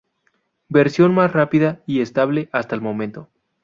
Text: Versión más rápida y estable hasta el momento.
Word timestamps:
Versión 0.69 1.13
más 1.13 1.31
rápida 1.31 1.83
y 1.85 2.01
estable 2.01 2.49
hasta 2.53 2.73
el 2.73 2.81
momento. 2.81 3.29